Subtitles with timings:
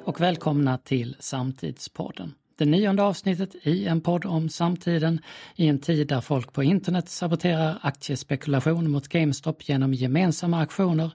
[0.00, 2.34] Hej och välkomna till Samtidspodden.
[2.58, 5.20] Det nionde avsnittet i en podd om samtiden
[5.56, 11.10] i en tid där folk på internet saboterar aktiespekulation mot GameStop genom gemensamma aktioner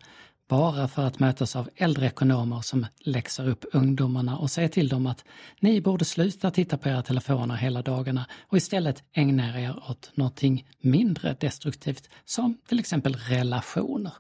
[0.48, 5.08] bara för att mötas av äldre ekonomer som läxar upp ungdomarna och säger till dem
[5.08, 5.24] att
[5.60, 10.68] ni borde sluta titta på era telefoner hela dagarna och istället ägna er åt någonting
[10.80, 14.14] mindre destruktivt som till exempel relationer.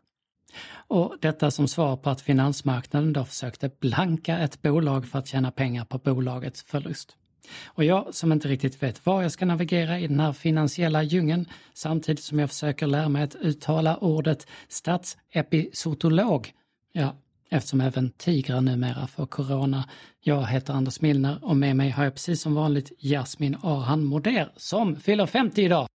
[0.87, 5.51] Och detta som svar på att finansmarknaden då försökte blanka ett bolag för att tjäna
[5.51, 7.15] pengar på bolagets förlust.
[7.65, 11.49] Och jag som inte riktigt vet var jag ska navigera i den här finansiella djungeln
[11.73, 16.51] samtidigt som jag försöker lära mig att uttala ordet statsepisotolog.
[16.91, 17.15] Ja,
[17.49, 19.89] eftersom även tigrar numera får corona.
[20.19, 24.51] Jag heter Anders Milner och med mig har jag precis som vanligt Jasmin Arhan Moder
[24.57, 25.87] som fyller 50 idag.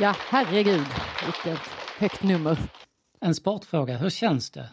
[0.00, 0.86] Ja, herregud,
[1.24, 2.58] vilket högt nummer.
[3.20, 4.70] En sportfråga, hur känns det?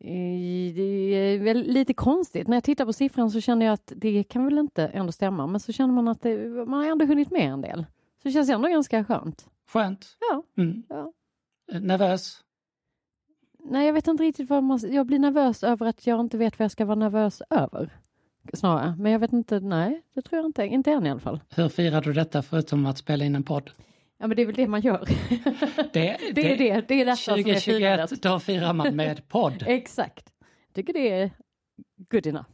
[0.00, 2.48] Eh, det är väl lite konstigt.
[2.48, 5.46] När jag tittar på siffran så känner jag att det kan väl inte ändå stämma.
[5.46, 7.86] Men så känner man att det, man har ändå hunnit med en del.
[8.22, 9.46] Så det känns ändå ganska skönt.
[9.72, 10.16] Skönt?
[10.30, 10.62] Ja.
[10.62, 10.82] Mm.
[10.88, 11.12] ja.
[11.72, 12.40] Eh, nervös?
[13.64, 14.80] Nej, jag vet inte riktigt vad man...
[14.90, 17.98] Jag blir nervös över att jag inte vet vad jag ska vara nervös över.
[18.52, 18.96] Snarare.
[18.98, 20.66] Men jag vet inte, nej, det tror jag inte.
[20.66, 21.40] Inte än i alla fall.
[21.48, 23.70] Hur firar du detta förutom att spela in en podd?
[24.18, 25.04] Ja men det är väl det man gör.
[25.06, 28.22] Det, det, det är det, det är detta 2021, som är firandet.
[28.22, 29.64] då firar man med podd.
[29.66, 30.24] Exakt.
[30.66, 31.30] Jag tycker det är
[32.10, 32.46] good enough.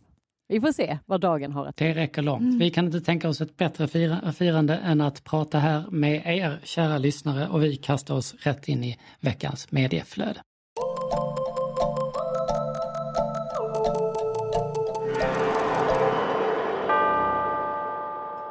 [0.49, 2.43] Vi får se vad dagen har att Det räcker långt.
[2.43, 2.59] Mm.
[2.59, 3.89] Vi kan inte tänka oss ett bättre
[4.33, 8.85] firande än att prata här med er kära lyssnare och vi kastar oss rätt in
[8.85, 10.41] i veckans medieflöde.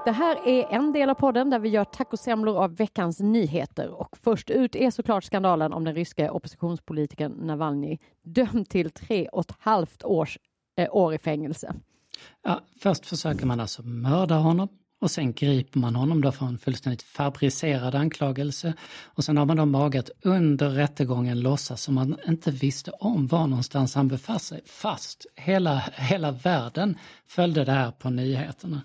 [0.06, 4.18] Det här är en del av podden där vi gör tacosemlor av veckans nyheter och
[4.18, 9.56] först ut är såklart skandalen om den ryska oppositionspolitikern Navalny dömd till tre och ett
[9.60, 10.40] halvt års,
[10.78, 11.76] eh, år i fängelse.
[12.44, 14.68] Ja, först försöker man alltså mörda honom
[15.02, 18.74] och sen griper man honom då för en fullständigt fabricerad anklagelse.
[19.04, 23.48] Och sen har man då magat under rättegången låtsas som man inte visste om var
[23.48, 24.62] någonstans han befann sig.
[24.66, 26.98] Fast hela, hela världen
[27.28, 28.82] följde det här på nyheterna.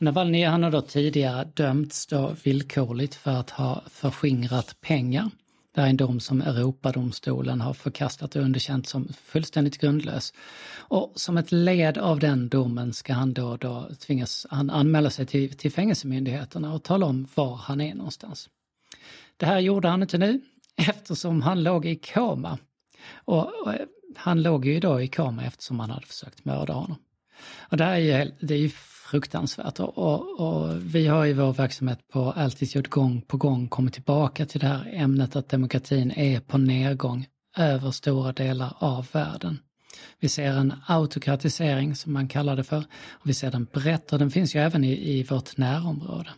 [0.00, 5.30] Navalny han har då tidigare dömts då villkorligt för att ha förskingrat pengar.
[5.74, 10.32] Det är en dom som Europadomstolen har förkastat och underkänt som fullständigt grundlös.
[10.76, 15.26] Och som ett led av den domen ska han då, då tvingas han anmäla sig
[15.26, 18.48] till, till fängelsemyndigheterna och tala om var han är någonstans.
[19.36, 20.40] Det här gjorde han inte nu
[20.76, 22.58] eftersom han låg i koma.
[23.14, 23.74] Och, och
[24.16, 26.96] han låg ju då i koma eftersom han hade försökt mörda honom.
[27.58, 28.70] Och det här är ju, det är ju
[29.10, 29.80] fruktansvärt.
[29.80, 34.46] Och, och, och, vi har i vår verksamhet på Altitude gång på gång kommit tillbaka
[34.46, 37.26] till det här ämnet att demokratin är på nedgång
[37.56, 39.58] över stora delar av världen.
[40.20, 44.18] Vi ser en autokratisering som man kallar det för och vi ser den brett och
[44.18, 46.30] den finns ju även i, i vårt närområde.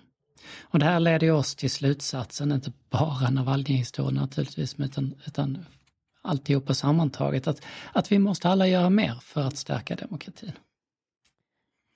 [0.61, 5.59] Och det här leder oss till slutsatsen, inte bara Navalnyj-historien naturligtvis, utan, utan
[6.23, 7.63] alltihopa sammantaget, att,
[7.93, 10.53] att vi måste alla göra mer för att stärka demokratin.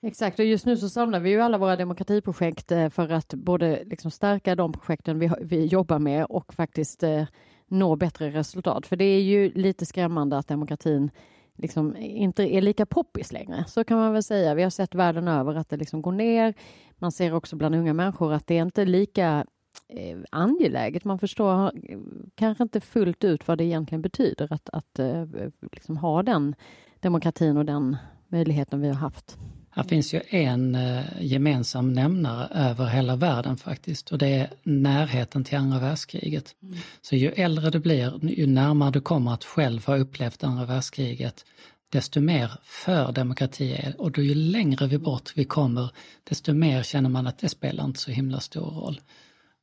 [0.02, 3.84] Exakt, och just nu så samlar vi ju alla våra demokratiprojekt eh, för att både
[3.84, 7.24] liksom stärka de projekten vi, vi jobbar med och faktiskt eh,
[7.68, 8.86] nå bättre resultat.
[8.86, 11.10] För det är ju lite skrämmande att demokratin
[11.56, 13.64] liksom inte är lika poppis längre.
[13.68, 14.54] Så kan man väl säga.
[14.54, 16.54] Vi har sett världen över att det liksom går ner.
[16.98, 19.46] Man ser också bland unga människor att det är inte lika
[19.88, 21.04] eh, angeläget.
[21.04, 21.98] Man förstår eh,
[22.34, 25.24] kanske inte fullt ut vad det egentligen betyder att, att eh,
[25.72, 26.54] liksom ha den
[27.00, 27.96] demokratin och den
[28.28, 29.38] möjligheten vi har haft.
[29.76, 35.44] Här finns ju en eh, gemensam nämnare över hela världen faktiskt och det är närheten
[35.44, 36.54] till andra världskriget.
[36.62, 36.76] Mm.
[37.00, 41.44] Så ju äldre du blir, ju närmare du kommer att själv ha upplevt andra världskriget,
[41.88, 45.90] desto mer för demokrati är och då ju längre vi bort vi kommer,
[46.24, 49.00] desto mer känner man att det spelar inte så himla stor roll.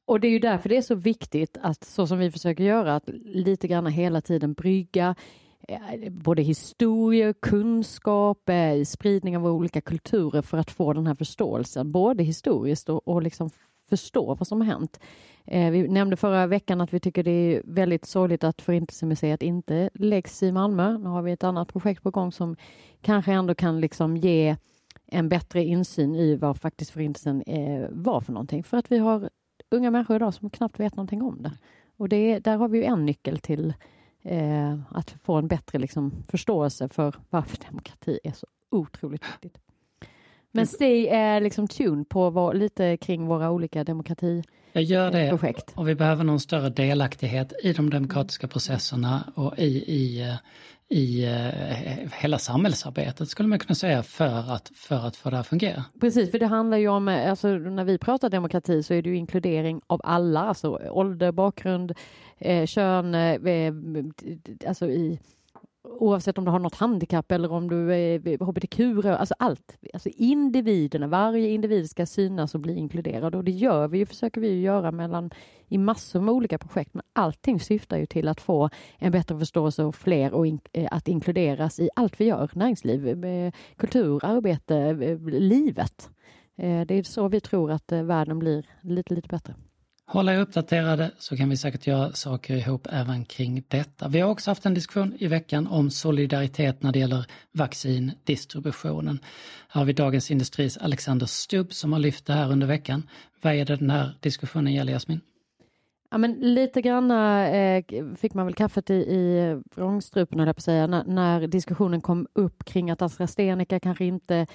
[0.05, 2.95] Och det är ju därför det är så viktigt att, så som vi försöker göra,
[2.95, 5.15] att lite grann hela tiden brygga
[5.67, 11.91] Eh, både historia, kunskap, eh, spridning av olika kulturer för att få den här förståelsen,
[11.91, 13.49] både historiskt och, och liksom
[13.89, 14.99] förstå vad som har hänt.
[15.45, 19.89] Eh, vi nämnde förra veckan att vi tycker det är väldigt sorgligt att Förintelsemuseet inte
[19.93, 20.97] läggs i Malmö.
[20.97, 22.55] Nu har vi ett annat projekt på gång som
[23.01, 24.55] kanske ändå kan liksom ge
[25.05, 28.63] en bättre insyn i vad faktiskt Förintelsen eh, var för någonting.
[28.63, 29.29] För att vi har
[29.71, 31.51] unga människor idag som knappt vet någonting om det.
[31.97, 33.73] Och det, där har vi ju en nyckel till
[34.23, 39.57] eh, att få en bättre liksom, förståelse för varför demokrati är så otroligt viktigt.
[40.51, 44.43] Men stay är liksom tune på vår, lite kring våra olika demokrati
[44.73, 45.73] Jag gör det projekt.
[45.75, 50.37] och vi behöver någon större delaktighet i de demokratiska processerna och i, i,
[50.89, 55.47] i eh, hela samhällsarbetet skulle man kunna säga för att, för att få det att
[55.47, 55.83] fungera.
[56.01, 59.09] Precis, för det handlar ju om, eh, alltså när vi pratar demokrati så är det
[59.09, 61.93] ju inkludering av alla, alltså ålder, bakgrund,
[62.37, 63.73] eh, kön, eh,
[64.67, 65.19] alltså i
[65.83, 69.77] oavsett om du har något handikapp eller om du är hbtq, alltså allt.
[69.93, 74.41] Alltså individerna, varje individ ska synas och bli inkluderad och det gör vi ju, försöker
[74.41, 75.31] vi ju göra mellan
[75.67, 76.93] i massor med olika projekt.
[76.93, 80.87] Men allting syftar ju till att få en bättre förståelse och fler och in, eh,
[80.91, 86.09] att inkluderas i allt vi gör, näringsliv, eh, kultur, arbete, eh, livet.
[86.55, 89.55] Det är så vi tror att världen blir lite, lite bättre
[90.13, 94.07] hålla er uppdaterade så kan vi säkert göra saker ihop även kring detta.
[94.07, 99.19] Vi har också haft en diskussion i veckan om solidaritet när det gäller vaccindistributionen.
[99.69, 103.09] Här har vi Dagens Industris Alexander Stubb som har lyft det här under veckan.
[103.41, 105.21] Vad är det den här diskussionen gäller Jasmin?
[106.11, 107.83] Ja, men lite grann eh,
[108.17, 112.01] fick man väl kaffet i, i vrångstrupen, höll jag på att säga, när, när diskussionen
[112.01, 114.47] kom upp kring att AstraZeneca kanske inte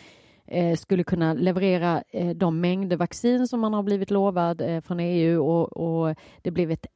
[0.51, 5.01] Eh, skulle kunna leverera eh, de mängder vaccin som man har blivit lovad eh, från
[5.01, 6.87] EU och, och det blev ett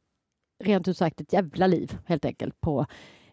[0.64, 2.87] rent ut sagt ett jävla liv helt enkelt på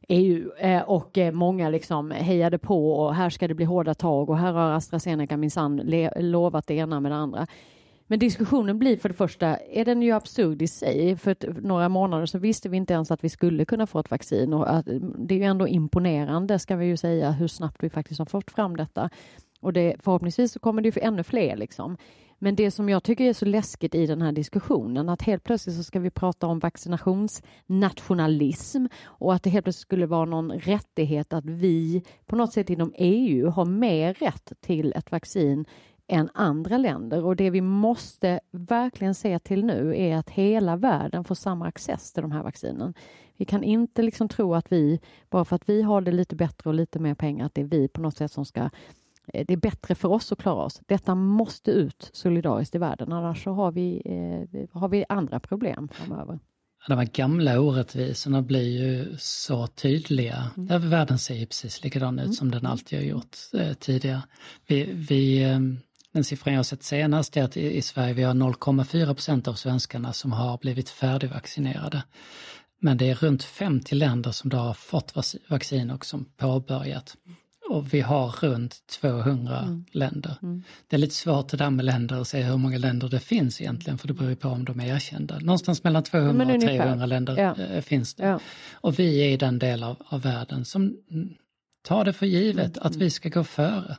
[0.07, 4.30] EU eh, och eh, många liksom hejade på och här ska det bli hårda tag
[4.30, 5.81] och här har AstraZeneca minsann
[6.16, 7.48] lovat det ena med det andra.
[8.07, 11.18] Men diskussionen blir för det första, är den ju absurd i sig.
[11.18, 14.54] För några månader så visste vi inte ens att vi skulle kunna få ett vaccin
[14.54, 14.86] och att,
[15.18, 18.51] det är ju ändå imponerande ska vi ju säga hur snabbt vi faktiskt har fått
[18.51, 19.10] fram detta.
[19.60, 21.58] Och det, förhoppningsvis så kommer det för ännu fler.
[21.58, 21.98] Liksom.
[22.40, 25.76] Men det som jag tycker är så läskigt i den här diskussionen, att helt plötsligt
[25.76, 31.34] så ska vi prata om vaccinationsnationalism och att det helt plötsligt skulle vara någon rättighet
[31.34, 35.66] att vi på något sätt inom EU har mer rätt till ett vaccin
[36.08, 37.26] än andra länder.
[37.26, 42.14] Och det vi måste verkligen se till nu är att hela världen får samma access
[42.14, 42.94] till de här vaccinen.
[43.38, 46.70] Vi kan inte liksom tro att vi, bara för att vi har det lite bättre
[46.70, 48.70] och lite mer pengar, att det är vi på något sätt som ska
[49.34, 50.81] det är bättre för oss att klara oss.
[50.86, 55.88] Detta måste ut solidariskt i världen, annars så har vi, eh, har vi andra problem
[55.88, 56.40] framöver.
[56.88, 60.52] De här gamla orättvisorna blir ju så tydliga.
[60.58, 60.90] Mm.
[60.90, 62.34] Världen ser ju precis likadan ut mm.
[62.34, 64.22] som den alltid har gjort eh, tidigare.
[64.68, 65.60] Vi, vi, eh,
[66.14, 69.48] den siffran jag har sett senast är att i, i Sverige vi har 0,4 procent
[69.48, 72.04] av svenskarna som har blivit färdigvaccinerade.
[72.82, 77.16] Men det är runt 50 länder som då har fått vaccin och som påbörjat
[77.69, 79.86] och vi har runt 200 mm.
[79.92, 80.38] länder.
[80.42, 80.63] Mm.
[80.88, 83.62] Det är lite svårt det där med länder att se hur många länder det finns
[83.62, 85.39] egentligen för det beror på om de är erkända.
[85.39, 87.63] Någonstans mellan 200 och 300 länder ja.
[87.63, 88.25] Eh, finns det.
[88.25, 88.39] Ja.
[88.74, 90.98] Och vi är i den del av, av världen som
[91.81, 92.88] tar det för givet mm.
[92.88, 93.98] att vi ska gå före.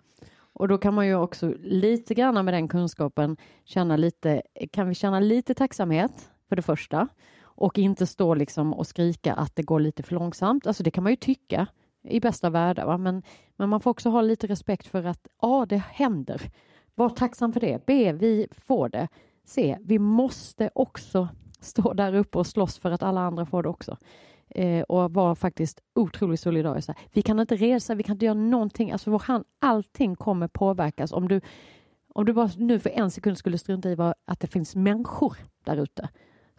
[0.52, 4.42] Och då kan man ju också lite grann med den kunskapen känna lite,
[4.72, 6.12] kan vi känna lite tacksamhet
[6.48, 7.08] för det första
[7.42, 10.66] och inte stå liksom och skrika att det går lite för långsamt.
[10.66, 11.66] Alltså det kan man ju tycka
[12.02, 12.86] i bästa världar.
[12.86, 12.98] Va?
[12.98, 13.22] Men,
[13.56, 16.50] men man får också ha lite respekt för att A, det händer.
[16.94, 17.86] Var tacksam för det.
[17.86, 19.08] B, vi får det.
[19.44, 21.28] C, vi måste också
[21.60, 23.96] stå där uppe och slåss för att alla andra får det också.
[24.48, 26.94] Eh, och vara faktiskt otroligt solidariska.
[27.12, 28.90] Vi kan inte resa, vi kan inte göra någonting.
[28.90, 31.12] Alltså vår hand, allting kommer påverkas.
[31.12, 31.40] Om du,
[32.14, 35.36] om du bara nu för en sekund skulle strunta i vad, att det finns människor
[35.64, 36.08] där ute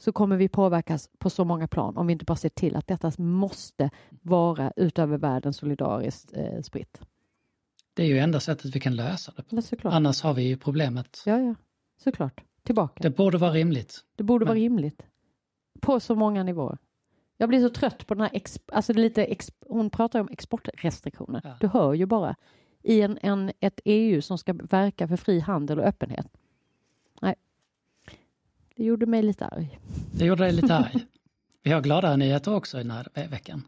[0.02, 2.88] så kommer vi påverkas på så många plan om vi inte bara ser till att
[2.88, 3.90] detta måste
[4.22, 7.02] vara utöver världen solidariskt eh, spritt.
[7.94, 9.62] Det är ju enda sättet vi kan lösa det på.
[9.84, 11.24] Ja, Annars har vi ju problemet.
[11.26, 11.56] Ja, ja,
[12.04, 12.44] såklart.
[12.64, 13.04] Tillbaka.
[13.04, 14.00] Det borde vara rimligt.
[14.16, 14.48] Det borde Men...
[14.48, 15.02] vara rimligt.
[15.80, 16.78] På så många nivåer.
[17.38, 18.42] Jag blir så trött på den här,
[18.72, 19.36] alltså lite
[19.68, 21.42] hon pratar om exportrestriktioner.
[21.44, 21.58] Ja.
[21.60, 22.36] Du hör ju bara
[22.84, 26.28] i en, en, ett EU som ska verka för fri handel och öppenhet.
[27.22, 27.36] Nej,
[28.82, 29.80] det gjorde mig lite arg.
[30.12, 31.06] Det gjorde dig lite arg.
[31.64, 33.64] Vi har gladare nyheter också den här veckan.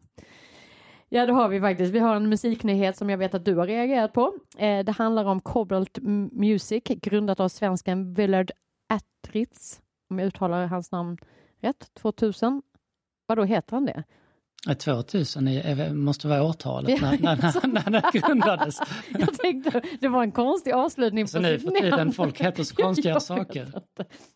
[1.10, 1.93] Ja, det har vi faktiskt.
[1.93, 4.34] Vi har en musiknyhet som jag vet att du har reagerat på.
[4.58, 5.98] Eh, det handlar om Cobalt
[6.32, 8.51] Music, grundat av svensken Willard
[8.89, 11.17] Attritz, om jag uttalar hans namn
[11.62, 12.62] rätt, 2000.
[13.27, 14.03] Vad då heter han det?
[14.67, 18.79] 2000 är, måste vara årtalet när, när, när, när det grundades.
[19.20, 21.27] Jag tänkte, det var en konstig avslutning.
[21.27, 23.72] Så nu för tiden, folk heter så konstiga saker.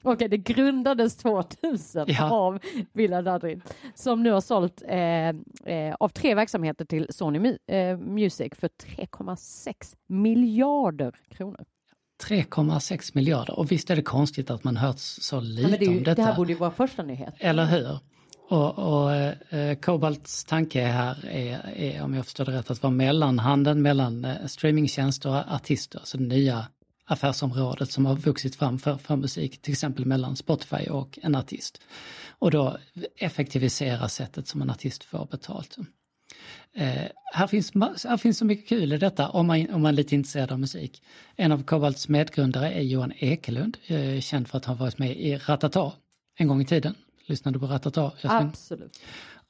[0.03, 2.31] Okej, det grundades 2000 ja.
[2.31, 2.59] av
[2.93, 3.61] Villa Dadrin
[3.95, 5.29] som nu har sålt eh,
[5.75, 11.65] eh, av tre verksamheter till Sony eh, Music för 3,6 miljarder kronor.
[12.23, 16.03] 3,6 miljarder och visst är det konstigt att man hört så lite ja, det om
[16.03, 16.15] detta.
[16.15, 17.33] Det här borde ju vara första nyhet.
[17.39, 17.99] Eller hur?
[18.49, 22.91] Och, och eh, Kobalts tanke här är, är, om jag förstår det rätt, att vara
[22.91, 26.67] mellanhanden mellan eh, streamingtjänster och artister, alltså det nya
[27.05, 31.81] affärsområdet som har vuxit fram för, för musik, till exempel mellan Spotify och en artist.
[32.39, 32.77] Och då
[33.17, 35.77] effektivisera sättet som en artist får betalt.
[36.75, 37.73] Eh, här, finns,
[38.05, 40.59] här finns så mycket kul i detta om man, om man är lite intresserad av
[40.59, 41.03] musik.
[41.35, 45.37] En av Kobalts medgrundare är Johan Ekelund, eh, känd för att ha varit med i
[45.37, 45.93] Ratata
[46.37, 46.95] en gång i tiden.
[47.27, 48.11] Lyssnade på Ratata?
[48.21, 48.49] Jasmin?
[48.49, 48.99] Absolut.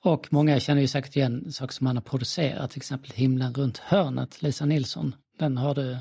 [0.04, 3.78] Och många känner ju säkert igen saker som han har producerat, till exempel Himlen runt
[3.78, 5.16] hörnet, Lisa Nilsson.
[5.40, 5.98] Den har du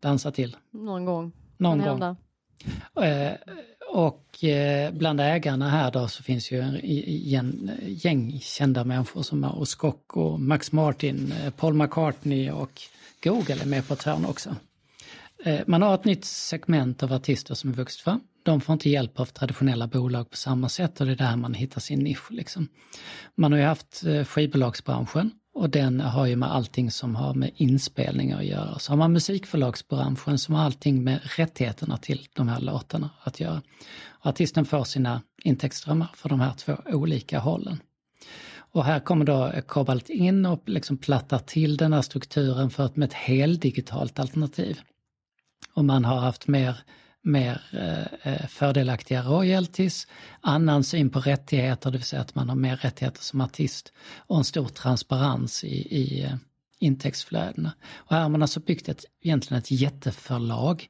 [0.00, 0.56] dansat till?
[0.70, 1.32] Någon gång.
[1.56, 2.16] Någon gång.
[3.04, 3.32] Eh,
[3.88, 6.80] och eh, bland ägarna här då så finns ju en
[7.82, 12.82] gäng kända människor som Oskok och Max Martin, eh, Paul McCartney och
[13.22, 14.56] Google är med på ett hörn också.
[15.44, 18.20] Eh, man har ett nytt segment av artister som är vuxit fram.
[18.42, 21.54] De får inte hjälp av traditionella bolag på samma sätt och det är där man
[21.54, 22.30] hittar sin nisch.
[22.30, 22.68] Liksom.
[23.34, 27.50] Man har ju haft eh, skivbolagsbranschen och den har ju med allting som har med
[27.56, 28.78] inspelningar att göra.
[28.78, 33.62] Så har man musikförlagsbranschen som har allting med rättigheterna till de här låtarna att göra.
[34.08, 37.80] Och artisten får sina intäktsströmmar för de här två olika hållen.
[38.72, 42.84] Och här kommer då eh, Kobalt in och liksom plattar till den här strukturen för
[42.84, 44.80] att med ett heldigitalt alternativ.
[45.74, 46.76] Och man har haft mer
[47.26, 50.06] mer eh, eh, fördelaktiga royalties,
[50.40, 54.38] annan syn på rättigheter, det vill säga att man har mer rättigheter som artist och
[54.38, 56.34] en stor transparens i, i eh,
[56.78, 57.72] intäktsflödena.
[57.94, 60.88] Och här har man alltså byggt ett, egentligen ett jätteförlag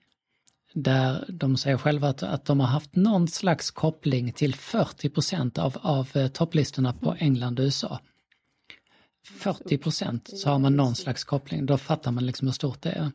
[0.73, 5.77] där de säger själva att, att de har haft någon slags koppling till 40 av,
[5.81, 8.01] av eh, topplistorna på England och USA.
[9.25, 12.91] 40 procent, så har man någon slags koppling, då fattar man liksom hur stort det
[12.91, 13.11] är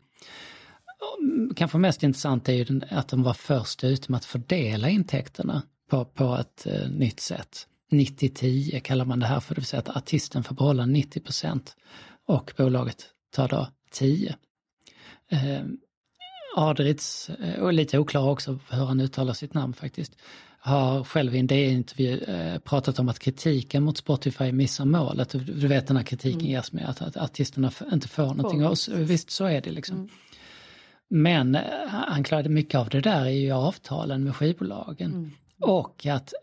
[1.56, 6.06] kanske mest intressant är ju att de var först ut med att fördela intäkterna på,
[6.06, 7.68] på ett eh, nytt sätt.
[7.92, 11.62] 90-10 kallar man det här för, det vill säga att artisten får behålla 90%
[12.28, 14.36] och bolaget tar då 10.
[15.30, 15.62] Eh,
[16.56, 20.16] Adritz, eh, och lite oklar också hur han uttalar sitt namn faktiskt,
[20.60, 25.30] har själv i en DN-intervju eh, pratat om att kritiken mot Spotify missar målet.
[25.30, 26.52] Du, du vet den här kritiken mm.
[26.52, 28.66] ges med att, att artisterna inte får någonting.
[28.66, 28.78] Och
[29.10, 29.96] visst så är det liksom.
[29.96, 30.10] Mm.
[31.14, 35.12] Men eh, han klarade mycket av det där i avtalen med skivbolagen.
[35.12, 35.32] Mm.
[35.60, 36.34] Och att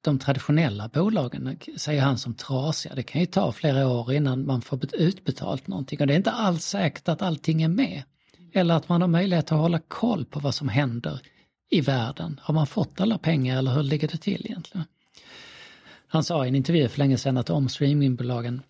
[0.00, 2.94] de traditionella bolagen säger han som trasiga.
[2.94, 6.30] Det kan ju ta flera år innan man får utbetalt någonting och det är inte
[6.30, 8.02] alls säkert att allting är med.
[8.52, 11.20] Eller att man har möjlighet att hålla koll på vad som händer
[11.70, 12.40] i världen.
[12.42, 14.86] Har man fått alla pengar eller hur ligger det till egentligen?
[16.08, 18.62] Han sa i en intervju för länge sedan att om streamingbolagen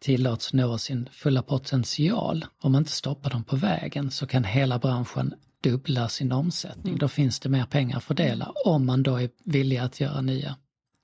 [0.00, 4.78] tillåts nå sin fulla potential, om man inte stoppar dem på vägen så kan hela
[4.78, 6.92] branschen dubbla sin omsättning.
[6.92, 6.98] Mm.
[6.98, 10.56] Då finns det mer pengar att fördela om man då är villig att göra nya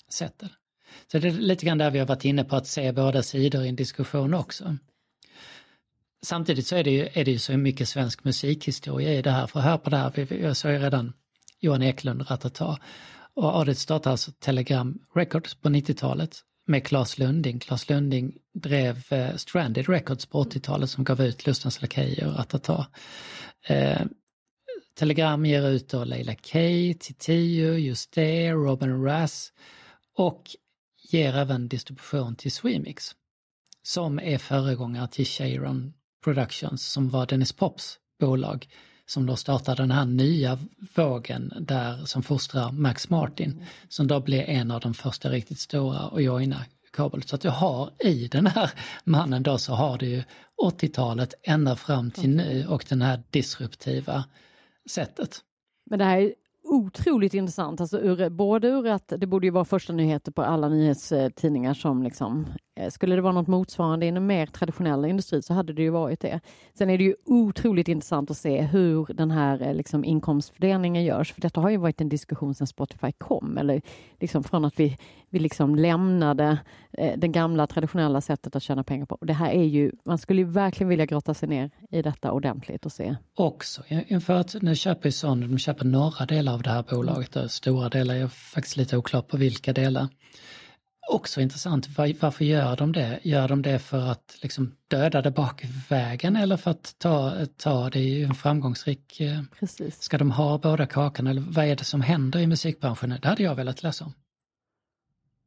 [0.09, 0.43] sätt.
[1.13, 3.65] Så det är lite grann där vi har varit inne på att se båda sidor
[3.65, 4.77] i en diskussion också.
[6.23, 9.47] Samtidigt så är det ju, är det ju så mycket svensk musikhistoria i det här,
[9.47, 11.13] för här på det här, jag sa ju redan
[11.61, 12.79] Johan Eklund Ratata,
[13.35, 17.61] och Adit startade alltså Telegram Records på 90-talet med Claes Lunding.
[17.61, 22.87] Claes Lunding drev eh, Stranded Records på 80-talet som gav ut Lustens Lakejer och Ratata.
[23.67, 24.01] Eh,
[24.95, 26.59] Telegram ger ut då Leila K,
[27.01, 29.53] Titiyo, Just det, Robin Rass
[30.17, 30.43] och
[31.11, 33.15] ger även distribution till Swemix
[33.83, 35.93] som är föregångare till Sharon
[36.25, 38.69] Productions som var Dennis Pops bolag
[39.07, 40.59] som då startar den här nya
[40.95, 43.65] vågen där som fostrar Max Martin mm.
[43.89, 47.23] som då blir en av de första riktigt stora att joina kabel.
[47.23, 48.71] Så att jag har i den här
[49.05, 50.23] mannen då så har du ju
[50.63, 54.25] 80-talet ända fram till nu och den här disruptiva
[54.91, 55.41] sättet.
[55.91, 56.35] Men det här
[56.67, 60.69] otroligt intressant, alltså ur, både ur att det borde ju vara första nyheter på alla
[60.69, 62.47] nyhetstidningar som liksom,
[62.81, 66.21] eh, skulle det vara något motsvarande inom mer traditionella industri så hade det ju varit
[66.21, 66.41] det.
[66.79, 71.33] Sen är det ju otroligt intressant att se hur den här eh, liksom, inkomstfördelningen görs,
[71.33, 73.83] för detta har ju varit en diskussion sedan Spotify kom, eller
[74.21, 74.99] liksom från att vi,
[75.31, 76.59] vi liksom lämnade
[76.93, 79.19] eh, det gamla traditionella sättet att tjäna pengar på.
[79.21, 82.87] det här är ju, man skulle ju verkligen vilja grotta sig ner i detta ordentligt
[82.87, 83.17] och se.
[83.35, 87.37] Också inför att nu köper ju Sony, de köper några delar av det här bolaget,
[87.37, 90.09] och stora delar, jag är faktiskt lite oklar på vilka delar.
[91.09, 93.21] Också intressant, varför gör de det?
[93.23, 98.01] Gör de det för att liksom döda det bakvägen eller för att ta, ta det
[98.01, 99.21] i en framgångsrik...
[99.21, 100.03] Eh, Precis.
[100.03, 103.19] Ska de ha båda kakorna eller vad är det som händer i musikbranschen?
[103.23, 104.13] Det hade jag velat läsa om.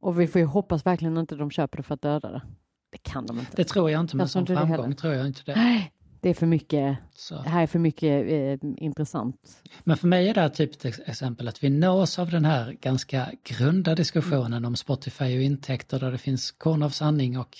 [0.00, 2.42] Och vi får ju hoppas verkligen inte de köper det för att döda det.
[2.90, 3.56] Det kan de inte.
[3.56, 5.54] Det tror jag inte, men som framgång tror jag inte det.
[5.54, 7.42] Nej, det är för mycket, Så.
[7.42, 9.36] det här är för mycket eh, intressant.
[9.84, 12.72] Men för mig är det här typ ett exempel att vi nås av den här
[12.72, 14.64] ganska grunda diskussionen mm.
[14.64, 17.56] om Spotify och intäkter där det finns korn av sanning och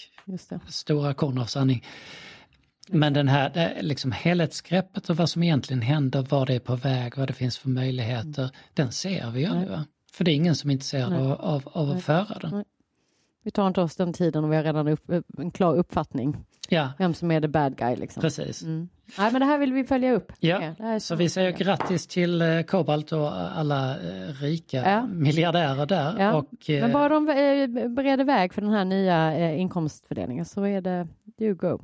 [0.69, 1.87] stora korn av sanning.
[2.89, 6.77] Men den här det, liksom helhetsgreppet och vad som egentligen händer, var det är på
[6.77, 8.55] väg, vad det finns för möjligheter, mm.
[8.75, 9.79] den ser vi ju nu.
[10.13, 12.51] För det är ingen som är intresserad av, av, av att föra den.
[12.55, 12.65] Nej.
[13.43, 16.37] Vi tar inte oss den tiden och vi har redan upp, en klar uppfattning
[16.69, 17.97] Ja, vem som är the bad guy.
[17.97, 18.21] Liksom.
[18.21, 18.63] precis.
[18.63, 18.89] Mm.
[19.19, 20.33] Nej, men det här vill vi följa upp.
[20.41, 25.07] Ja, är Så vi säger grattis till eh, Cobalt och alla eh, rika Ja.
[25.07, 26.19] miljardärer där.
[26.19, 27.27] Ja, Och, eh, Men bara de
[27.95, 31.81] bereder väg för den här nya inkomstfördelningen så är det you go.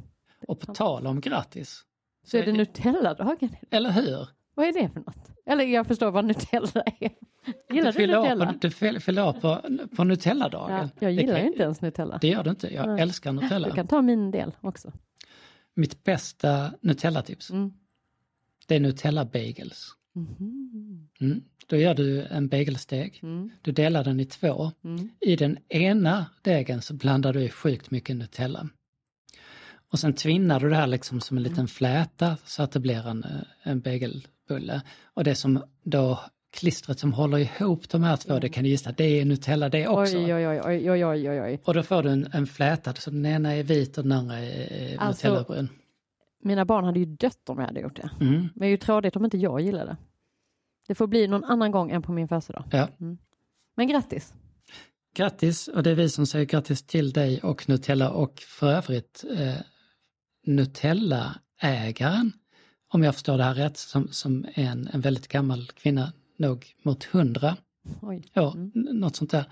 [0.49, 1.83] och på tal om grattis,
[2.27, 3.57] Så är det Nutella-dagen.
[3.71, 4.29] eller hur?
[4.57, 5.31] Vad är det för något?
[5.47, 7.11] Eller jag förstår vad Nutella är.
[7.75, 8.47] Gillar du år Nutella?
[8.47, 9.61] på, du fyll- fyller på,
[9.97, 10.71] på Nutella-dagen.
[10.71, 12.19] Ja, jag gillar kan- inte ens Nutella.
[12.21, 13.03] Det gör du inte, jag Nej.
[13.03, 13.69] älskar Nutella.
[13.69, 14.93] Du kan ta min del också.
[15.75, 17.73] Mitt bästa Nutella-tips, Mm.
[18.67, 19.89] det är Nutella-bagels.
[20.15, 21.09] Mhm.
[21.21, 21.43] Mm.
[21.67, 23.51] Då gör du en bagelsteg, Mm.
[23.63, 24.73] du delar den i två.
[24.85, 25.09] Mm.
[25.21, 28.69] I den ena degen så blandar du i sjukt mycket Nutella.
[29.93, 31.53] Och sen tvinnar du det här liksom som en Mm.
[31.53, 33.31] liten fläta så att det blir en, eh,
[33.63, 33.81] en
[34.49, 34.83] bagelbulle.
[35.15, 38.93] Och det som då klistret som håller ihop de här två, det kan du gissa,
[38.93, 40.17] det är Nutella det också.
[40.17, 40.37] Mm.
[40.37, 41.61] Oj, oj, oj, oj, oj, oj, oj.
[41.65, 44.39] Och då får du en, en fläta, så den ena är vit och den andra
[44.39, 45.69] är Alltså- Nutella-brun.
[46.43, 48.11] Mina barn hade ju dött om jag hade gjort det.
[48.21, 48.33] Mm.
[48.35, 49.97] Men det är ju tråkigt om inte jag gillar det.
[50.89, 52.65] Det får bli någon annan gång än på min födelsedag.
[52.71, 52.89] Ja.
[53.77, 54.35] Men grattis!
[55.17, 59.25] Grattis och det är vi som säger grattis till dig och Nutella och för övrigt
[59.39, 59.55] eh,
[60.47, 62.33] Nutella-ägaren,
[62.93, 67.05] om jag förstår det här rätt, som, som en, en väldigt gammal kvinna, nog mot
[67.05, 67.57] hundra
[68.03, 68.23] Oj.
[68.37, 68.71] år, Mm.
[68.75, 69.45] något sånt där.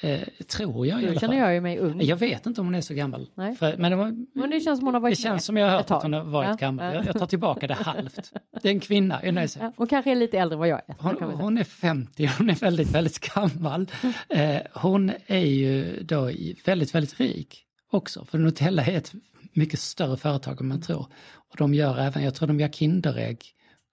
[0.00, 1.36] Eh, tror jag i alla känner fall.
[1.36, 2.00] jag ju mig ung.
[2.02, 3.28] Jag vet inte om hon är så gammal.
[3.34, 3.54] Nej.
[3.56, 5.42] För, men det, var, Men det känns som hon har det varit känns med.
[5.42, 6.86] som jag har hört att hon har varit Ja, gammal.
[6.86, 6.94] ja.
[6.94, 8.32] Jag, jag tar tillbaka det halvt.
[8.62, 9.50] Det är en kvinna, jag nöjer.
[9.60, 10.94] Ja, hon kanske är lite äldre än vad jag är.
[10.98, 13.86] Hon, hon är 50, hon är väldigt, väldigt gammal.
[14.28, 16.30] Eh, hon är ju då
[16.64, 17.62] väldigt, väldigt rik
[17.96, 18.24] också.
[18.24, 19.12] För Nutella är ett
[19.52, 21.06] mycket större företag än man tror.
[21.34, 23.44] Och de gör även, jag tror de gör Kinderägg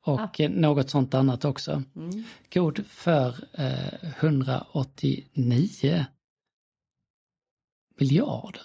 [0.06, 1.84] och eh, något sånt annat också.
[1.96, 2.24] Mm.
[2.54, 6.06] God för eh, 189
[8.00, 8.62] miljarder.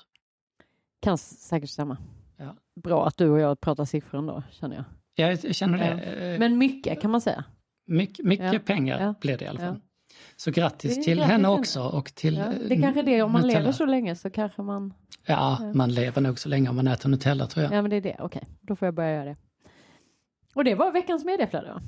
[1.03, 1.97] Kan säkert stämma.
[2.37, 2.57] Ja.
[2.83, 4.85] Bra att du och jag pratar siffror ändå, känner jag.
[5.15, 6.37] Jag känner det.
[6.39, 7.45] Men mycket kan man säga.
[7.87, 9.75] mycket mycket Ja, pengar ja, blir det i alla fall.
[9.75, 9.81] ja.
[10.37, 13.23] Så grattis till grattis henne också och till Ja, eh, det är kanske är det,
[13.23, 13.59] om man Nutella.
[13.61, 14.95] lever så länge så kanske man...
[15.29, 17.73] Ja, man lever nog så länge om man äter Nutella tror jag.
[17.73, 18.43] Ja men det är det, okej.
[18.61, 19.37] Då får jag börja göra det.
[20.55, 21.81] Och det var veckans medieflöde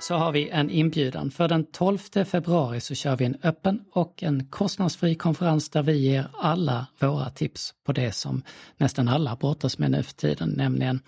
[0.00, 1.30] så har vi en inbjudan.
[1.30, 5.98] För den 12 februari så kör vi en öppen och en kostnadsfri konferens där vi
[5.98, 8.42] ger alla våra tips på det som
[8.76, 11.00] nästan alla brottas med nu för tiden, nämligen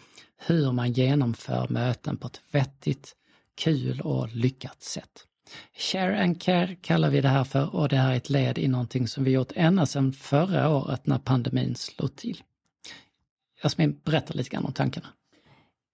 [0.46, 3.16] hur man genomför möten på ett vettigt,
[3.54, 5.26] kul och lyckat sätt.
[5.78, 8.68] Share and care kallar vi det här för och det här är ett led i
[8.68, 12.42] någonting som vi gjort ända sedan förra året när pandemin slog till.
[13.62, 15.08] Jasmin, berätta lite grann om tankarna.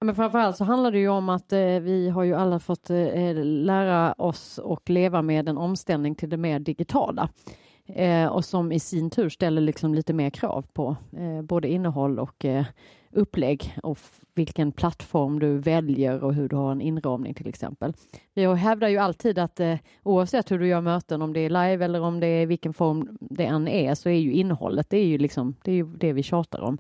[0.01, 2.99] Men framförallt så handlar det ju om att eh, vi har ju alla fått eh,
[2.99, 7.29] eh, lära oss och leva med en omställning till det mer digitala.
[7.87, 12.19] Eh, och som i sin tur ställer liksom lite mer krav på eh, både innehåll
[12.19, 12.65] och eh,
[13.13, 13.99] upplägg och
[14.35, 17.93] vilken plattform du väljer och hur du har en inramning till exempel.
[18.35, 21.85] Vi hävdar ju alltid att eh, oavsett hur du gör möten, om det är live
[21.85, 25.07] eller om det är vilken form det än är, så är ju innehållet, det är
[25.07, 26.79] ju liksom det, är ju det vi tjatar om.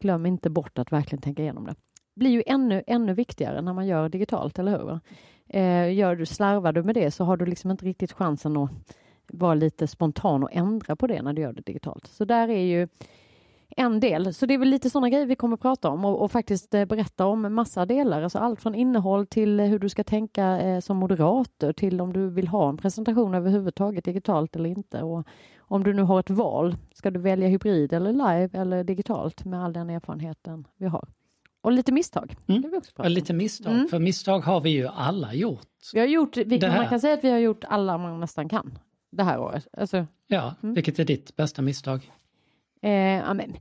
[0.00, 1.74] Glöm inte bort att verkligen tänka igenom det
[2.18, 5.00] blir ju ännu, ännu viktigare när man gör digitalt, eller hur?
[5.48, 8.70] Eh, gör du, slarvar du med det så har du liksom inte riktigt chansen att
[9.32, 12.06] vara lite spontan och ändra på det när du gör det digitalt.
[12.06, 12.88] Så där är ju
[13.76, 14.34] en del.
[14.34, 16.74] Så det är väl lite sådana grejer vi kommer att prata om och, och faktiskt
[16.74, 18.22] eh, berätta om massa delar.
[18.22, 22.30] Alltså allt från innehåll till hur du ska tänka eh, som moderator till om du
[22.30, 25.02] vill ha en presentation överhuvudtaget digitalt eller inte.
[25.02, 25.26] Och
[25.58, 29.64] om du nu har ett val, ska du välja hybrid eller live eller digitalt med
[29.64, 31.08] all den erfarenheten vi har.
[31.60, 32.36] Och lite misstag.
[32.48, 32.64] Mm.
[32.76, 33.12] Också Och om.
[33.12, 33.88] lite misstag, Mm.
[33.88, 35.66] för misstag har vi ju alla gjort.
[35.94, 36.76] Vi har gjort, vi, Det här.
[36.78, 38.78] man kan säga att vi har gjort alla man nästan kan
[39.10, 39.66] det här året.
[39.72, 40.74] Alltså, Ja, Mm.
[40.74, 42.12] vilket är ditt bästa misstag?
[42.82, 43.56] eh, ja, men,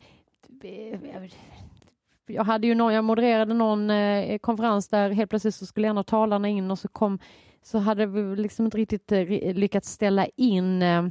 [2.28, 5.98] jag hade ju någon, jag modererade någon eh, konferens där helt plötsligt så skulle en
[5.98, 7.20] av talarna in och så kom
[7.62, 11.06] så hade vi liksom inte riktigt eh, lyckats ställa in eh,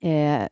[0.00, 0.46] eh,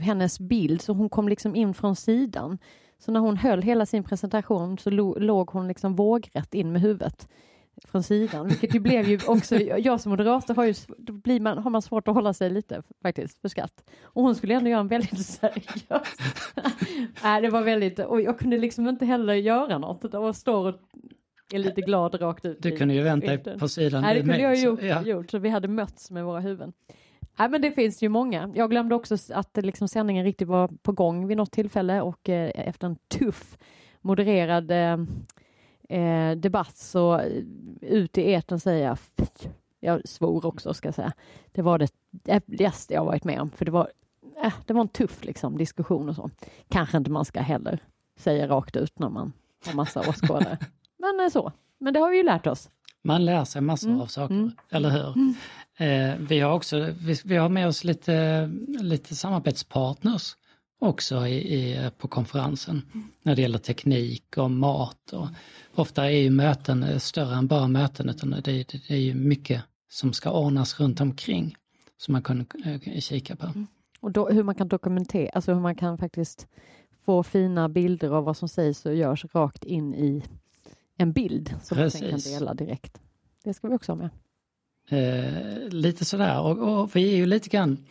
[0.00, 2.58] hennes bild så hon kom liksom in från sidan.
[2.98, 6.82] Så när hon höll hela sin presentation så lo, låg hon liksom vågrätt in med
[6.82, 7.28] huvudet
[7.84, 11.58] från sidan, vilket ju blev ju också, jag som moderator har ju, då blir man,
[11.58, 13.90] har man svårt att hålla sig lite faktiskt för skratt.
[14.02, 16.16] Och hon skulle ändå göra en väldigt seriös,
[17.22, 20.74] nej det var väldigt, och jag kunde liksom inte heller göra något, och står och
[21.54, 22.62] är lite glad rakt ut.
[22.62, 23.58] Du i- kunde ju vänt dig bilden.
[23.58, 24.02] på sidan.
[24.02, 25.02] Nej, det kunde jag så- gjort, ja.
[25.02, 26.72] gjort, så vi hade mötts med våra huvuden.
[27.38, 28.52] Nej, men det finns ju många.
[28.54, 32.50] Jag glömde också att liksom sändningen riktigt var på gång vid något tillfälle och eh,
[32.54, 33.58] efter en tuff
[34.00, 34.98] modererad eh,
[35.98, 37.42] eh, debatt så eh,
[37.80, 39.48] ut i eten säger jag fy.
[39.80, 41.12] Jag svor också ska jag säga.
[41.52, 41.92] Det var det
[42.26, 43.90] äckligaste jag varit med om för det var,
[44.42, 46.30] eh, det var en tuff liksom, diskussion och så.
[46.68, 47.78] Kanske inte man ska heller
[48.16, 49.32] säga rakt ut när man
[49.66, 50.58] har massa åskådare.
[50.98, 52.70] Men eh, så, men det har vi ju lärt oss.
[53.06, 55.12] Man lär sig massor Mm, av saker, mm, eller hur?
[55.14, 55.34] Mm.
[55.76, 58.46] Eh, vi har också vi, vi har med oss lite,
[58.80, 60.36] lite samarbetspartners
[60.78, 62.82] också i, i, på konferensen
[63.22, 65.12] när det gäller teknik och mat.
[65.12, 65.28] Och,
[65.74, 69.14] ofta är ju möten eh, större än bara möten utan det, det, det är ju
[69.14, 71.56] mycket som ska ordnas runt omkring
[71.98, 73.52] som man kan eh, kika på.
[74.00, 76.46] Och då, hur man kan dokumentera, alltså hur man kan faktiskt
[77.04, 80.22] få fina bilder av vad som sägs och görs rakt in i
[80.96, 82.32] en bild som man sen kan Precis.
[82.32, 83.00] dela direkt.
[83.44, 84.10] Det ska vi också ha med.
[84.88, 87.86] Eh, lite sådär och, och vi är ju lite grann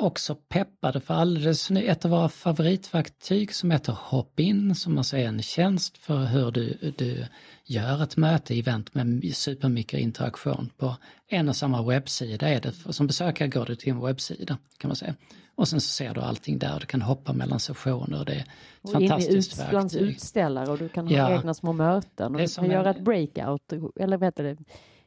[0.00, 5.24] också peppade för alldeles ny, ett av våra favoritverktyg som heter Hopin som alltså är
[5.26, 7.26] en tjänst för hur du, du
[7.64, 10.96] gör ett möte, event med supermycket interaktion på
[11.28, 12.72] en och samma webbsida är det.
[12.92, 15.14] Som besökare går du till en webbsida kan man säga.
[15.54, 18.38] Och sen så ser du allting där, du kan hoppa mellan sessioner och det är
[18.40, 18.46] ett
[18.82, 20.08] Och in i fantastiskt ut, bland verktyg.
[20.10, 21.38] utställare och du kan ha Ja.
[21.38, 24.56] egna små möten och du kan en- göra ett breakout eller vad heter det?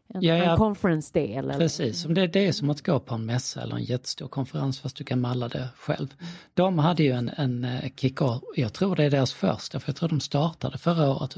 [0.08, 0.52] En, Ja, ja.
[0.52, 1.46] en conference-del.
[1.50, 4.28] eller- Precis, som det, det är som att gå på en mässa eller en jättestor
[4.28, 6.13] konferens fast du kan malla det själv.
[6.54, 9.96] De hade ju en, en eh, kick-off, jag tror det är deras första, för jag
[9.96, 11.36] tror de startade förra året.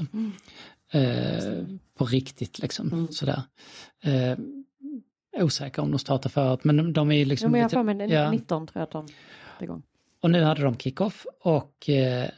[0.92, 1.64] Eh,
[1.98, 3.42] på riktigt liksom, sådär.
[4.02, 4.38] Eh,
[5.42, 8.22] osäker om de startade förra året, men de, de är liksom men jag lite, är
[8.22, 8.30] ja.
[8.30, 9.06] 19 tror jag att de
[9.64, 9.82] igång.
[10.20, 12.28] Och nu hade de kick-off och eh,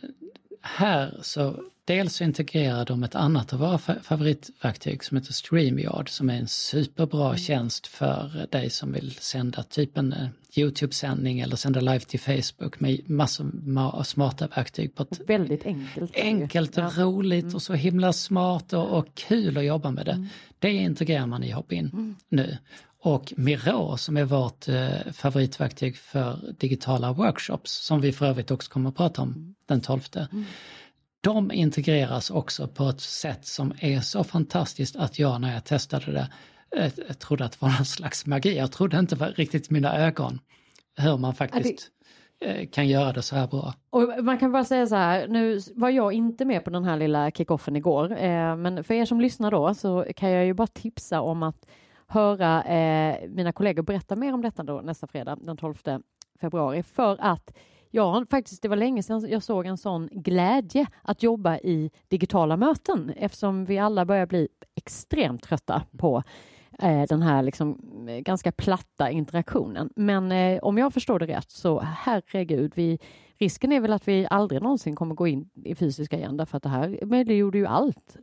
[0.63, 6.09] här så dels så integrerar de ett annat av våra fa- favoritverktyg som heter StreamYard
[6.11, 11.57] som är en superbra tjänst för dig som vill sända typ en eh, Youtube-sändning eller
[11.57, 16.17] sända live till Facebook med massor ma- av smarta verktyg på ett Väldigt enkelt.
[16.17, 16.91] enkelt, Ja.
[16.97, 20.27] roligt och så himla smart och, och kul att jobba med det.
[20.59, 22.57] Det integrerar man i Hopin nu.
[23.01, 28.71] Och Miro som är vårt eh, favoritverktyg för digitala workshops som vi för övrigt också
[28.71, 30.01] kommer att prata om den 12.
[31.21, 36.13] De integreras också på ett sätt som är så fantastiskt att jag när jag testade
[36.13, 36.29] det
[37.09, 38.57] jag trodde att det var någon slags magi.
[38.57, 40.41] Jag trodde inte riktigt mina ögon
[40.97, 41.91] hur man faktiskt
[42.39, 42.67] det...
[42.67, 43.75] kan göra det så här bra.
[43.91, 46.97] Och man kan bara säga så här, nu var jag inte med på den här
[46.97, 50.67] lilla kickoffen igår, eh, men för er som lyssnar då så kan jag ju bara
[50.67, 51.67] tipsa om att
[52.07, 55.75] höra eh, mina kollegor berätta mer om detta då nästa fredag den 12
[56.41, 57.53] februari för att
[57.91, 62.57] Ja, faktiskt, det var länge sedan jag såg en sån glädje att jobba i digitala
[62.57, 66.23] möten eftersom vi alla börjar bli extremt trötta på
[66.83, 69.91] eh, den här liksom, eh, ganska platta interaktionen.
[69.97, 72.99] Men eh, om jag förstår det rätt så herregud, vi,
[73.39, 76.63] risken är väl att vi aldrig någonsin kommer gå in i fysiska igen därför att
[76.63, 78.17] det här möjliggjorde ju allt,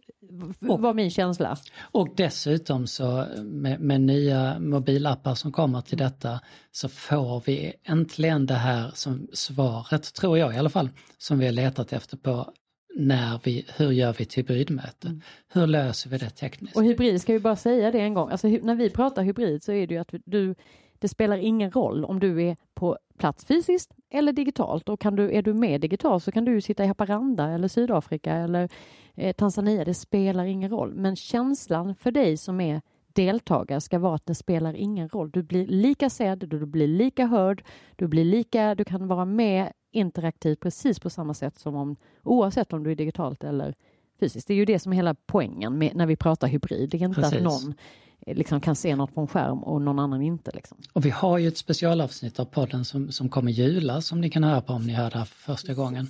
[0.70, 1.58] Och- var min känsla.
[1.82, 6.40] Och dessutom så med, med nya mobilappar som kommer till detta
[6.72, 11.46] så får vi äntligen det här som svaret, tror jag i alla fall, som vi
[11.46, 12.52] har letat efter på
[12.96, 15.20] när vi, hur gör vi ett hybridmöte?
[15.54, 16.78] Hur löser vi det tekniskt?
[16.78, 19.72] Och hybrid, ska vi bara säga det en gång, alltså, när vi pratar hybrid så
[19.72, 20.56] är det ju att du,
[21.00, 25.32] det spelar ingen roll om du är på plats fysiskt eller digitalt och kan du,
[25.32, 28.70] är du med digitalt så kan du sitta i Haparanda eller Sydafrika eller
[29.16, 30.94] eh, Tanzania, det spelar ingen roll.
[30.94, 32.82] Men känslan för dig som är
[33.14, 35.32] deltagare ska vara att det spelar ingen roll.
[35.32, 37.64] Du blir lika sedd, du blir lika hörd,
[37.96, 42.74] du blir lika, du kan vara med interaktivt precis på samma sätt som om oavsett
[42.74, 43.76] om du är digitalt eller
[44.20, 44.48] fysiskt.
[44.48, 46.90] Det är ju det som är hela poängen med, när vi pratar hybrid.
[46.90, 47.38] Det är inte Precis.
[47.38, 47.74] att någon
[48.34, 50.52] liksom kan se något på en skärm och någon annan inte.
[50.54, 50.78] Liksom.
[50.94, 54.44] Och vi har ju ett specialavsnitt av podden som, som kommer jula som ni kan
[54.44, 56.08] höra på om ni hör det här för första gången.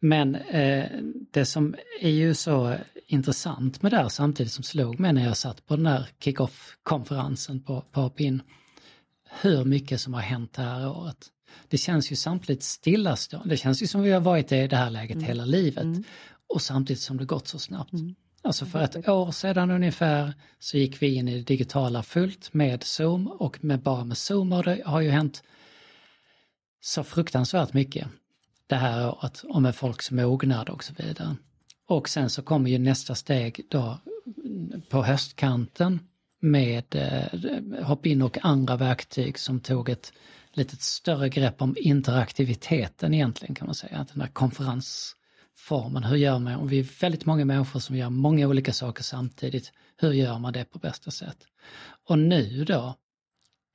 [0.00, 0.84] Men eh,
[1.30, 5.36] det som är ju så intressant med det här samtidigt som slog mig när jag
[5.36, 8.42] satt på den här kick-off-konferensen på, på PIN,
[9.42, 11.26] hur mycket som har hänt det här året.
[11.68, 14.90] Det känns ju samtidigt stillastående, det känns ju som vi har varit i det här
[14.90, 15.86] läget hela livet
[16.54, 17.92] och samtidigt som det gått så snabbt.
[18.44, 22.82] Alltså för ett år sedan ungefär så gick vi in i det digitala fullt med
[22.82, 25.42] Zoom och med bara med Zoom har det har ju hänt
[26.80, 28.08] så fruktansvärt mycket
[28.66, 31.36] det här året och med folks mognad och så vidare.
[31.86, 33.98] Och sen så kommer ju nästa steg då
[34.88, 36.00] på höstkanten
[36.40, 40.12] med eh, Hopin och andra verktyg som tog ett
[40.52, 43.98] litet större grepp om interaktiviteten egentligen kan man säga.
[43.98, 44.28] Att den här
[45.54, 49.02] konferensformen, hur gör man, om vi är väldigt många människor som gör många olika saker
[49.02, 51.46] samtidigt, hur gör man det på bästa sätt?
[52.08, 52.94] Och nu då,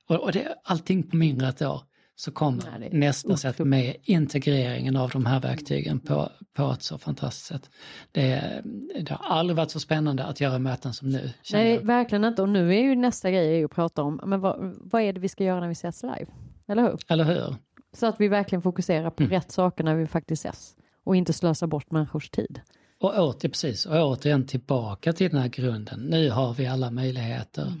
[0.08, 1.82] och, det är allting på mindre ett år,
[2.16, 6.98] så kommer Nej, nästa sätt med integreringen av de här verktygen på, på ett så
[6.98, 7.70] fantastiskt sätt.
[8.12, 8.62] Det,
[9.00, 11.32] det har aldrig varit så spännande att göra möten som nu.
[11.52, 11.82] Nej, jag.
[11.82, 12.42] verkligen inte.
[12.42, 15.28] Och nu är ju nästa grej att prata om, men vad, vad är det vi
[15.28, 16.26] ska göra när vi ses live?
[16.68, 16.98] Eller hur?
[17.08, 17.56] Eller hur?
[17.92, 19.30] Så att vi verkligen fokuserar på Mm.
[19.30, 20.76] rätt saker när vi faktiskt ses.
[21.10, 22.60] Och inte slösa bort människors tid.
[23.00, 26.00] Och åter, precis, och återigen tillbaka till den här grunden.
[26.00, 27.62] Nu har vi alla möjligheter.
[27.62, 27.80] Mm.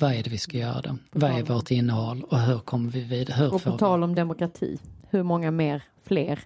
[0.00, 0.98] Vad är det vi ska göra?
[1.12, 3.36] Vad är vårt innehåll och hur kommer vi vidare?
[3.36, 4.78] Hur Och på tal om demokrati,
[5.10, 6.40] hur många mer, fler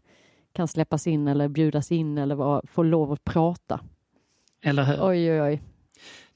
[0.52, 3.80] kan släppas in eller bjudas in eller få lov att prata?
[4.62, 4.96] Eller hur?
[5.00, 5.62] Oj, oj, oj.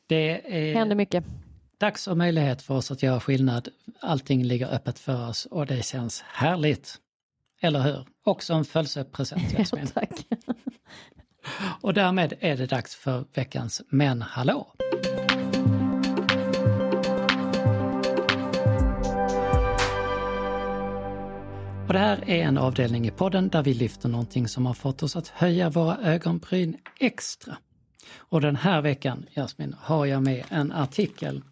[0.07, 1.25] Det är Händer mycket.
[1.79, 3.69] dags och möjlighet för oss att göra skillnad.
[4.01, 7.01] Allting ligger öppet för oss och det känns härligt.
[7.67, 8.07] Eller hur?
[8.25, 9.87] Också en födelsedagspresent Ja, Jasmin.
[9.87, 10.11] tack.
[11.81, 14.73] Och därmed är det dags för veckans Men hallå!
[21.87, 25.03] Och det här är en avdelning i podden där vi lyfter någonting som har fått
[25.03, 27.57] oss att höja våra ögonbryn extra.
[28.17, 31.43] Och den här veckan, Jasmin, har jag med en artikel.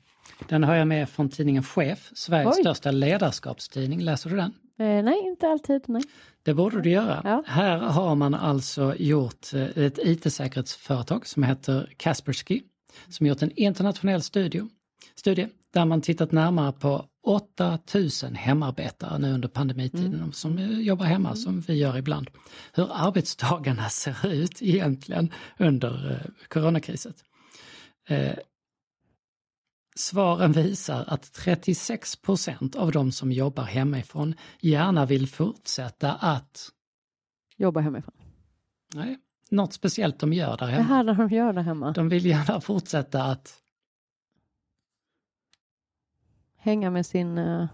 [0.48, 2.62] Den har jag med från tidningen Chef, Sveriges Oj.
[2.62, 4.00] största ledarskapstidning.
[4.00, 4.52] Läser du den?
[4.78, 5.82] Eh, nej, inte alltid.
[5.88, 6.02] Nej.
[6.42, 7.20] Det borde du göra.
[7.24, 7.42] Ja.
[7.46, 12.62] Här har man alltså gjort eh, ett IT-säkerhetsföretag som heter Kaspersky
[13.08, 14.62] som gjort en internationell studie,
[15.14, 20.32] studie där man tittat närmare på 8000 hemarbetare nu under pandemitiden Mm.
[20.32, 22.30] som eh, jobbar hemma som vi gör ibland.
[22.72, 27.12] Hur arbetsdagarna ser ut egentligen under coronakrisen.
[29.94, 36.68] Eh, Svaren visar att 36 procent av de som jobbar hemifrån gärna vill fortsätta att,
[37.56, 38.14] Jobba hemifrån.
[38.94, 39.18] nej,
[39.50, 40.84] något speciellt de gör där Det hemma.
[40.84, 41.92] här när de gör det hemma.
[41.92, 43.60] De vill gärna fortsätta att,
[46.56, 47.66] Hänga med sin, uh,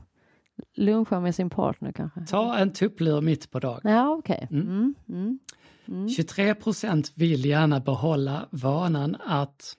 [0.75, 2.27] luncha med sin partner kanske.
[2.27, 3.81] ta en tupplur mitt på dagen.
[3.85, 4.49] Ja, okej.
[4.51, 4.67] Mm.
[4.69, 4.95] Mm.
[5.09, 5.39] Mm.
[5.89, 6.09] Mm.
[6.09, 9.77] 23 procent vill gärna behålla vanan att,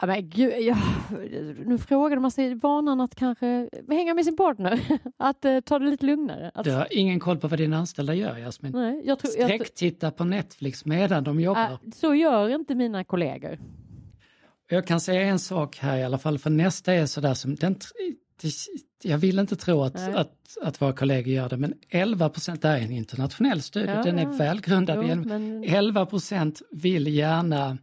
[0.00, 0.76] Ja, men gud, ja,
[1.66, 4.80] nu frågade man sig vanan att kanske hänga med sin partner.
[5.16, 6.50] Att eh, ta det lite lugnare.
[6.54, 8.72] Att, du har ingen koll på vad dina anställda gör Jasmin.
[8.72, 11.70] nej, jag tror, jag, tror- Sträcktitta på Netflix medan de jobbar.
[11.70, 13.58] äh, så gör inte mina kollegor.
[14.68, 17.76] Jag kan säga en sak här i alla fall, för nästa är sådär som, den,
[19.02, 20.14] jag vill inte tro att, Nej.
[20.14, 24.18] att, att våra kollegor gör det, men 11 procent, är en internationell studie, Ja, den
[24.18, 24.30] är ja.
[24.30, 24.98] välgrundad.
[25.08, 27.78] Jo, men, 11 procent vill gärna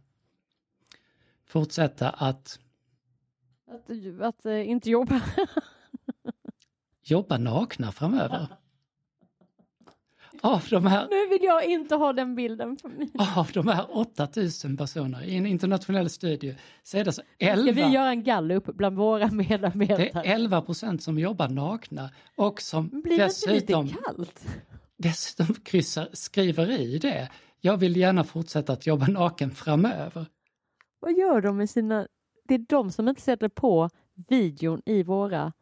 [1.50, 2.58] fortsätta att
[3.70, 5.20] att att eh, inte jobba.
[7.02, 8.46] jobba nakna framöver.
[10.42, 12.76] Av de här, nu vill jag inte ha den bilden.
[12.76, 13.10] För mig.
[13.36, 17.72] av de här 8000 personer i en internationell studie så är det så Ska 11
[17.72, 20.22] vi göra en gallup bland våra Det är medarbetare?
[20.24, 24.46] 11 procent som jobbar nakna och som Blir det inte dessutom, lite kallt?
[24.96, 27.28] dessutom kryssar, skriver i det.
[27.60, 30.26] Jag vill gärna fortsätta att jobba naken framöver.
[31.00, 32.06] Vad gör de med sina...
[32.44, 33.88] Det är de som inte sätter på
[34.28, 35.52] videon i våra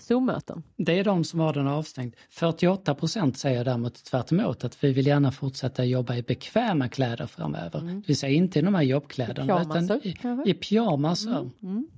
[0.00, 0.62] Zoom-möten.
[0.76, 2.16] Det är de som har den avstängd.
[2.30, 7.26] 48 procent säger däremot tvärt emot att vi vill gärna fortsätta jobba i bekväma kläder
[7.26, 7.80] framöver.
[7.80, 11.50] Det vill säga inte i de här jobbkläderna utan Pyjamaser, i, i pyjamasar.
[11.62, 11.88] Mm.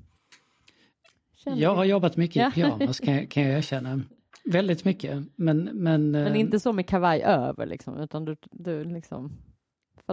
[1.35, 2.49] Känner Jag har jobbat mycket Ja.
[2.49, 4.01] i pyjamas kan, jag- kan jag erkänna.
[4.45, 5.25] Väldigt mycket.
[5.37, 9.33] Men, men, Men eh, inte så med kavaj över liksom, utan du, du liksom...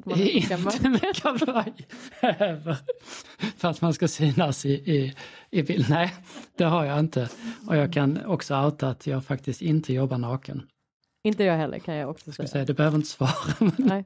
[0.03, 0.11] För
[0.55, 1.73] att man inte med kavaj
[2.21, 2.77] över.
[3.57, 5.13] För att man ska synas i, i,
[5.51, 5.85] i bild.
[5.89, 6.13] Nej,
[6.57, 7.29] det har jag inte.
[7.67, 10.61] Och jag kan också outa att jag faktiskt inte jobbar naken.
[11.23, 12.47] Inte jag heller kan jag också säga.
[12.47, 13.31] säga, du behöver inte svara.
[13.77, 14.05] Nej.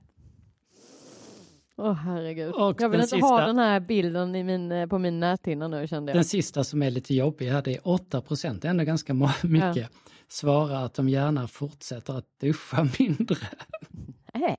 [1.78, 2.52] Åh herregud.
[2.54, 5.68] Och jag vill inte ha sista- den här bilden i min, eh, på min näthinna
[5.68, 6.18] nu kände jag.
[6.18, 9.90] den sista som är lite jobbig här, det är 8 procent, ändå ganska mycket,
[10.28, 13.36] svarar att de gärna fortsätter att duscha mindre.
[14.34, 14.58] Nej.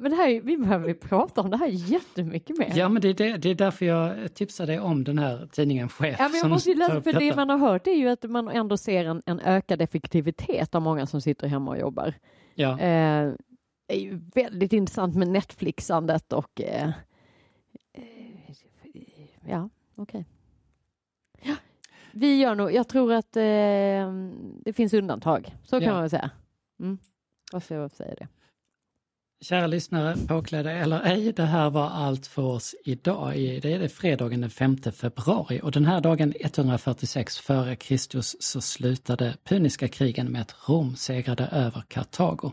[0.00, 2.72] Men det här, är- vi behöver ju prata om det här jättemycket mer.
[2.74, 5.88] Ja, men det är, det, det är därför jag tipsade dig om den här tidningen
[5.88, 6.16] Chef.
[6.18, 8.76] Ja, men jag måste läsa, för det man har hört är ju att man ändå
[8.76, 12.14] ser en, en ökad effektivitet av många som sitter hemma och jobbar.
[12.54, 12.80] Ja.
[12.80, 13.32] Eh,
[13.90, 16.88] är ju väldigt intressant med Netflixandet och eh,
[17.92, 18.04] eh,
[19.48, 20.24] ja, okej.
[21.42, 21.54] Ja,
[22.12, 23.42] vi gör nog, jag tror att eh,
[24.64, 25.92] det finns undantag, så kan Ja.
[25.92, 26.30] man väl säga.
[26.80, 26.98] Mm.
[27.52, 28.28] Vad ska jag säga det?
[29.40, 33.32] Kära lyssnare, påklädda eller ej, det här var allt för oss idag.
[33.34, 38.60] Det är det fredagen den 5 februari och den här dagen 146 före Kristus så
[38.60, 42.52] slutade puniska krigen med att Rom segrade över Kartago.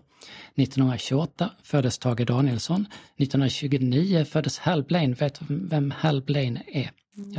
[0.55, 2.85] 1928 föddes Tage Danielsson.
[3.17, 5.13] 1929 föddes Hal Blaine.
[5.13, 6.91] Vet du vem Hal Blaine är?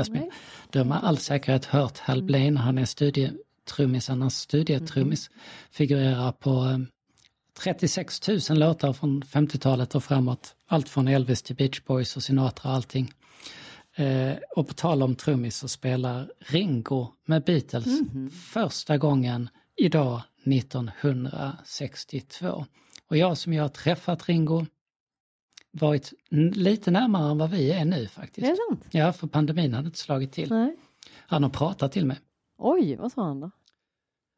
[0.04, 0.30] Spel,
[0.70, 5.30] du har med all säkerhet hört Hal Blaine, han är studietrummis, han är studietrummis,
[5.70, 6.78] figurerar på eh,
[7.58, 10.54] 36 000 låtar från 50-talet och framåt.
[10.66, 13.12] Allt från Elvis till Beach Boys och Sinatra och allting.
[13.94, 18.30] Eh, och på tal om trummis så spelar Ringo med Beatles Mhm.
[18.30, 22.66] första gången idag 1962.
[23.08, 24.66] Och jag som jag har träffat Ringo
[25.72, 26.12] varit
[26.54, 28.46] lite närmare än vad vi är nu Är faktiskt.
[28.46, 28.84] det sant?
[28.90, 30.50] Ja, för pandemin hade inte slagit till.
[30.50, 30.76] Nej.
[31.14, 32.18] Han har pratat till mig.
[32.58, 33.50] Oj, vad sa han då?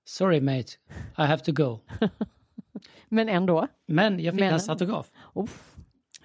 [0.06, 0.72] Sorry mate,
[1.18, 1.80] I have to go.
[3.08, 3.66] Men ändå.
[3.86, 5.10] Men jag fick Men- hans autograf.
[5.34, 5.74] Uff,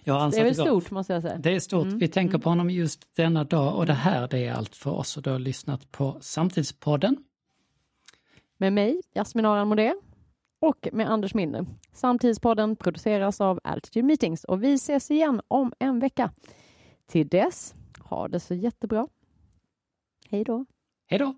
[0.03, 1.37] Jag har det är väl stort måste jag säga.
[1.37, 1.85] Det är stort.
[1.87, 4.91] Mm, Vi tänker på honom just denna dag och det här det är allt för
[4.91, 7.17] oss och du har lyssnat på Samtidspodden.
[8.57, 9.93] Med mig, Jasmin Aran Modé
[10.61, 11.65] och med Anders Milner.
[11.93, 16.31] Samtidspodden produceras av Altitude Meetings och vi ses igen om en vecka.
[17.07, 19.07] Till dess, ha det så jättebra.
[20.29, 20.65] Hej då!
[21.07, 21.35] Hej då!